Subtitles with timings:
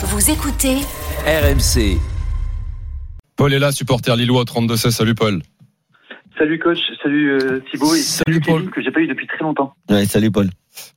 [0.00, 0.76] Vous écoutez
[1.26, 1.98] RMC.
[3.34, 4.90] Paul est là, supporter Lillois 32-16.
[4.92, 5.42] Salut Paul.
[6.38, 8.70] Salut coach, salut euh, Thibaut et Salut, Paul.
[8.70, 9.72] que j'ai pas eu depuis très longtemps.
[9.90, 10.50] Ouais, salut Paul.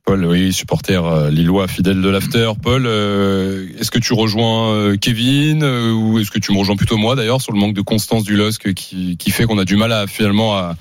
[0.05, 2.51] Paul, oui, supporter euh, Lillois, fidèle de l'after.
[2.61, 6.75] Paul, euh, est-ce que tu rejoins euh, Kevin euh, ou est-ce que tu me rejoins
[6.75, 9.65] plutôt moi d'ailleurs sur le manque de constance du LOSC qui, qui fait qu'on a
[9.65, 10.75] du mal à finalement à,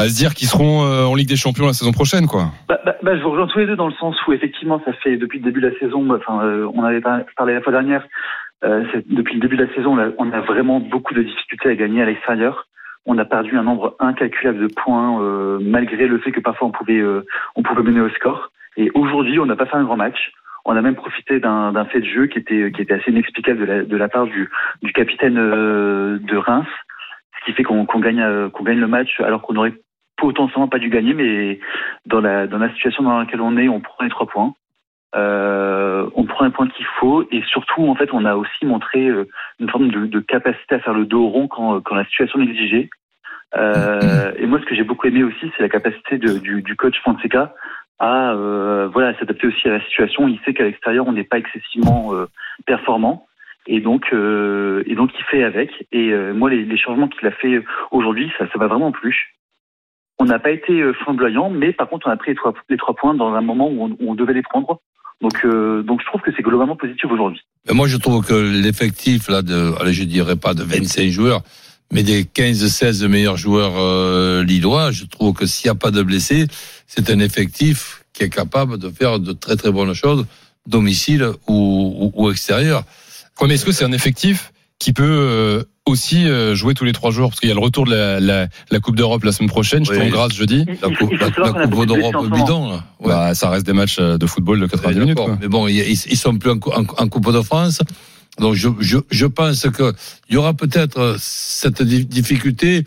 [0.00, 2.50] à se dire qu'ils seront euh, en Ligue des Champions la saison prochaine, quoi.
[2.68, 4.92] Bah, bah, bah, je vous rejoins tous les deux dans le sens où effectivement ça
[4.92, 7.00] fait depuis le début de la saison, enfin euh, on avait
[7.36, 8.06] parlé la fois dernière,
[8.62, 12.02] euh, depuis le début de la saison on a vraiment beaucoup de difficultés à gagner
[12.02, 12.66] à l'extérieur.
[13.06, 16.70] On a perdu un nombre incalculable de points euh, malgré le fait que parfois on
[16.70, 18.50] pouvait euh, on pouvait mener au score.
[18.76, 20.32] Et aujourd'hui on n'a pas fait un grand match.
[20.66, 23.64] On a même profité d'un fait de jeu qui était qui était assez inexplicable de
[23.64, 24.50] la, de la part du,
[24.82, 26.68] du capitaine euh, de Reims,
[27.38, 29.72] ce qui fait qu'on qu'on gagne qu'on gagne le match alors qu'on aurait
[30.20, 31.58] potentiellement pas dû gagner, mais
[32.06, 34.54] dans la dans la situation dans laquelle on est, on prend les trois points.
[35.16, 39.08] Euh, on prend un point qu'il faut et surtout en fait on a aussi montré
[39.08, 39.26] euh,
[39.58, 42.88] une forme de, de capacité à faire le dos rond quand, quand la situation l'exigeait.
[43.56, 46.76] Euh, et moi ce que j'ai beaucoup aimé aussi c'est la capacité de- du, du
[46.76, 47.52] coach Fonseca
[47.98, 50.28] à euh, voilà s'adapter aussi à la situation.
[50.28, 52.26] Il sait qu'à l'extérieur on n'est pas excessivement euh,
[52.64, 53.26] performant
[53.66, 55.70] et donc euh, et donc il fait avec.
[55.90, 59.34] Et euh, moi les, les changements qu'il a fait aujourd'hui ça ça m'a vraiment plu.
[60.20, 62.76] On n'a pas été euh, flamboyant, mais par contre, on a pris les trois, les
[62.76, 64.78] trois points dans un moment où on, où on devait les prendre.
[65.22, 67.40] Donc, euh, donc je trouve que c'est globalement positif aujourd'hui.
[67.66, 71.40] Mais moi, je trouve que l'effectif, là, de, allez, je dirais pas de 25 joueurs,
[71.90, 76.02] mais des 15-16 meilleurs joueurs euh, lillois, je trouve que s'il n'y a pas de
[76.02, 76.46] blessés,
[76.86, 80.26] c'est un effectif qui est capable de faire de très très bonnes choses,
[80.66, 82.84] domicile ou, ou, ou extérieur.
[83.42, 87.10] Mais est-ce que c'est un effectif qui peut euh, aussi euh, jouer tous les trois
[87.10, 89.48] jours Parce qu'il y a le retour de la, la, la Coupe d'Europe la semaine
[89.48, 90.64] prochaine, je tourne grâce jeudi.
[90.68, 91.30] Il- La il coupe, la,
[91.86, 92.84] d'Europe bidon, là.
[93.00, 93.08] Ouais.
[93.08, 95.16] Bah, ça reste des matchs euh, de football de 90 Oui, minutes.
[95.18, 95.38] quoi.
[95.40, 97.80] Mais bon, ils, ils sont plus en, cou- en, en Coupe de France.
[98.38, 99.92] Donc, je, je, je pense que
[100.28, 102.84] il y aura peut-être cette di- difficulté.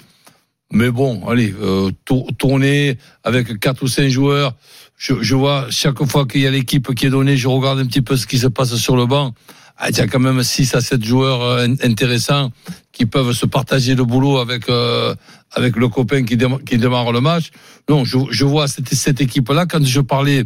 [0.72, 4.54] Mais bon, allez, euh, tour- tourner avec quatre ou cinq joueurs.
[4.98, 7.86] Je, je vois chaque fois qu'il y a l'équipe qui est donnée, je regarde un
[7.86, 9.34] petit peu ce qui se passe sur le banc.
[9.78, 12.52] Ah, il y a quand même 6 à 7 joueurs in- intéressants
[12.94, 15.14] qui peuvent se partager le boulot avec euh,
[15.56, 17.50] avec le copain qui, déma- qui démarre le match.
[17.90, 19.66] Non, je, je vois cette, cette équipe-là.
[19.66, 20.44] Quand je parlais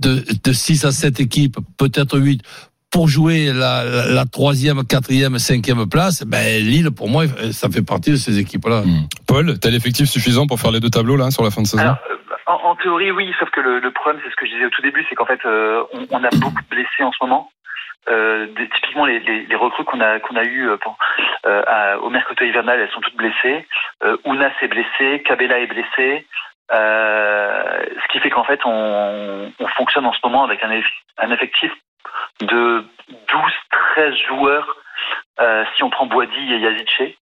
[0.00, 2.42] de, de 6 à 7 équipes, peut-être 8,
[2.90, 7.82] pour jouer la, la, la troisième, quatrième, cinquième place, ben Lille, pour moi, ça fait
[7.82, 8.82] partie de ces équipes-là.
[8.82, 9.06] Hmm.
[9.26, 11.82] Paul, t'as l'effectif suffisant pour faire les deux tableaux là sur la fin de saison?
[11.82, 12.14] Alors, euh,
[12.46, 14.70] en, en théorie, oui, sauf que le, le problème, c'est ce que je disais au
[14.70, 17.50] tout début, c'est qu'en fait, euh, on, on a beaucoup de blessés en ce moment.
[18.08, 20.78] Euh, des- typiquement, les, les, les recrues qu'on a qu'on a eu euh,
[21.44, 23.66] à- au mercato hivernal, elles sont toutes blessées.
[24.04, 26.26] Euh, Ounas est blessé, Cabella est blessé.
[26.72, 31.02] Euh, ce qui fait qu'en fait, on, on fonctionne en ce moment avec un, eff-
[31.18, 31.72] un effectif
[32.40, 32.84] de
[33.96, 34.76] 12-13 joueurs
[35.40, 37.14] euh, si on prend Boadi et Yazice,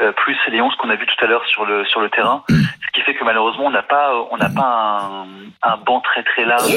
[0.00, 2.44] euh, plus les 11 qu'on a vu tout à l'heure sur le sur le terrain.
[2.48, 5.26] Ce qui fait que malheureusement, on n'a pas, on n'a pas un,
[5.62, 6.74] un banc très très large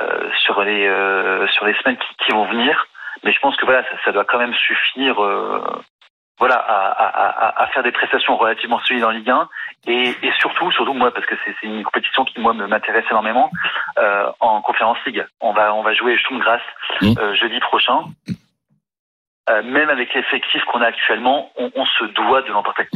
[0.00, 2.86] euh, sur les euh, sur les semaines qui, qui vont venir.
[3.24, 5.60] Mais je pense que voilà, ça, ça doit quand même suffire, euh,
[6.38, 9.48] voilà, à, à, à, à faire des prestations relativement solides en Ligue 1
[9.86, 13.50] et, et surtout, surtout moi, parce que c'est une compétition qui moi me- m'intéresse énormément
[13.98, 15.24] euh, en Conférence League.
[15.40, 16.60] On va on va jouer Sturmgrass
[17.02, 17.14] Mm.
[17.18, 18.00] euh, jeudi prochain.
[19.48, 22.88] Euh, même avec l'effectif qu'on a actuellement, on, on se doit de l'emporter.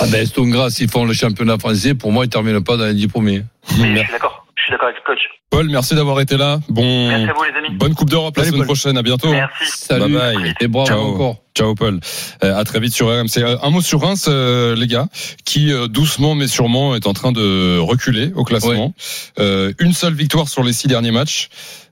[0.00, 0.26] Ah ben,
[0.70, 3.42] s'ils font le championnat français, pour moi, ils terminent pas dans les 10 premiers.
[3.78, 4.41] Mais je suis d'accord.
[4.62, 5.20] Je suis d'accord avec le coach.
[5.50, 6.60] Paul, merci d'avoir été là.
[6.68, 7.76] Bon, Merci à vous les amis.
[7.76, 8.66] bonne Coupe d'Europe la semaine Paul.
[8.66, 8.96] prochaine.
[8.96, 9.32] À bientôt.
[9.32, 9.64] Merci.
[9.66, 10.54] Salut, Bye bye.
[10.60, 11.00] et bravo Ciao.
[11.00, 11.36] encore.
[11.56, 11.98] Ciao Paul.
[12.44, 13.38] Euh, à très vite sur RMC.
[13.38, 15.08] Euh, un mot sur Reims, euh, les gars,
[15.44, 18.94] qui euh, doucement mais sûrement est en train de reculer au classement.
[19.40, 21.48] Euh, une seule victoire sur les six derniers matchs.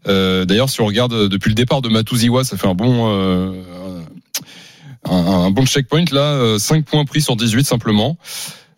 [0.06, 3.52] Euh, D'ailleurs, si on regarde depuis le départ de Matouziwa, ça fait un bon euh,
[5.10, 6.20] un, un bon checkpoint là.
[6.20, 8.16] euh, 5 points pris sur 18 simplement.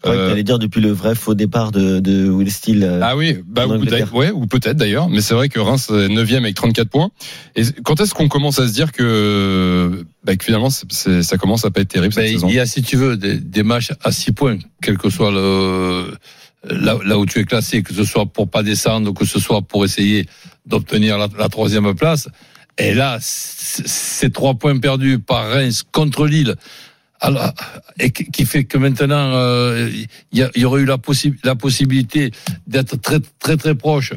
[0.03, 2.83] Que Euh, t'allais dire depuis le vrai faux départ de, de Will Steele.
[2.83, 6.09] euh, Ah oui, bah, ou, ouais, ou peut-être d'ailleurs, mais c'est vrai que Reims est
[6.09, 7.11] 9 avec 34 points.
[7.55, 11.65] Et quand est-ce qu'on commence à se dire que, bah, que finalement c'est- ça commence
[11.65, 13.63] à pas être terrible cette Ben, saison il y a, si tu veux, des, des
[13.63, 16.13] matchs à 6 points, quel que soit le,
[16.69, 19.39] là, là où tu es classé, que ce soit pour pas descendre ou que ce
[19.39, 20.27] soit pour essayer
[20.67, 22.29] d'obtenir la, la troisième place.
[22.79, 26.57] Et là, ces trois points perdus par Reims contre Lille,
[27.23, 27.53] alors,
[27.99, 29.91] et qui fait que maintenant, euh,
[30.33, 32.31] il y, il y aurait eu la, possi- la possibilité
[32.67, 34.13] d'être très, très, très proche.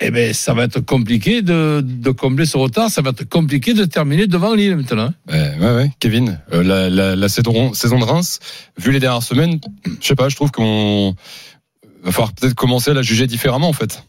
[0.00, 2.88] Eh ben, ça va être compliqué de, de combler ce retard.
[2.88, 5.12] Ça va être compliqué de terminer devant Lille maintenant.
[5.28, 5.90] Ouais, ouais, ouais.
[5.98, 8.38] Kevin, euh, la, la, la saison, saison de Reims,
[8.78, 9.58] vu les dernières semaines,
[10.00, 11.16] je sais pas, je trouve qu'on
[12.04, 14.04] va falloir peut-être commencer à la juger différemment en fait.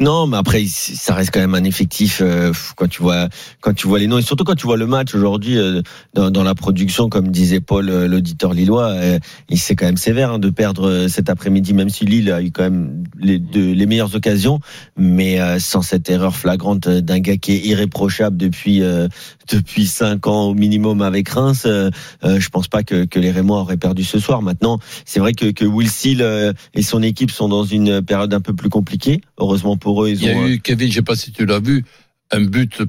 [0.00, 3.28] Non, mais après, ça reste quand même un effectif euh, quand tu vois
[3.60, 5.82] quand tu vois les noms et surtout quand tu vois le match aujourd'hui euh,
[6.14, 8.94] dans, dans, la production, comme disait Paul, euh, l'auditeur lillois,
[9.48, 12.52] il c'est quand même sévère hein, de perdre cet après-midi, même si Lille a eu
[12.52, 14.60] quand même les, les meilleures occasions,
[14.96, 18.82] mais sans cette erreur flagrante d'un gars qui est irréprochable depuis
[19.50, 23.76] depuis cinq ans au minimum avec Reims, je pense pas que, que les Rémois auraient
[23.76, 24.42] perdu ce soir.
[24.42, 28.40] Maintenant, c'est vrai que, que Will Steele et son équipe sont dans une période un
[28.40, 29.20] peu plus compliquée.
[29.38, 31.60] Heureusement pour eux, ils il y a eu, Kevin, je sais pas si tu l'as
[31.60, 31.84] vu,
[32.30, 32.82] un but,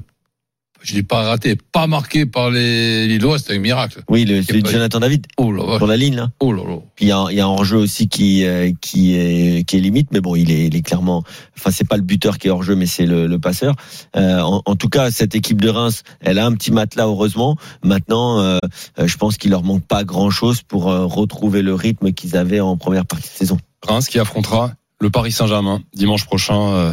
[0.82, 4.02] je l'ai pas raté, pas marqué par les Lillois, c'était un miracle.
[4.08, 5.26] Oui, le, celui de Jonathan David.
[5.36, 6.30] Oh là, sur la ligne, là.
[6.40, 6.78] Oh là là.
[6.94, 9.76] Puis il y a, il y a un hors-jeu aussi qui, euh, qui est, qui
[9.76, 11.22] est limite, mais bon, il est, il est clairement,
[11.58, 13.74] enfin, c'est pas le buteur qui est hors-jeu, mais c'est le, le passeur.
[14.16, 17.56] Euh, en, en, tout cas, cette équipe de Reims, elle a un petit matelas, heureusement.
[17.84, 18.58] Maintenant, euh,
[18.98, 23.06] je pense qu'il leur manque pas grand-chose pour retrouver le rythme qu'ils avaient en première
[23.06, 23.58] partie de saison.
[23.86, 26.92] Reims qui affrontera le Paris Saint-Germain dimanche prochain euh,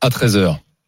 [0.00, 0.58] à 13h.